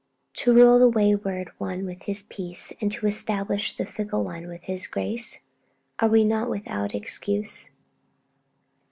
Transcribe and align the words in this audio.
to 0.33 0.51
rule 0.51 0.79
the 0.79 0.89
wayward 0.89 1.51
one 1.59 1.85
with 1.85 2.01
His 2.05 2.23
peace, 2.23 2.73
and 2.81 2.91
to 2.91 3.05
establish 3.05 3.77
the 3.77 3.85
fickle 3.85 4.23
one 4.23 4.47
with 4.47 4.63
His 4.63 4.87
grace? 4.87 5.41
Are 5.99 6.09
we 6.09 6.23
not 6.23 6.49
'without 6.49 6.95
excuse'? 6.95 7.69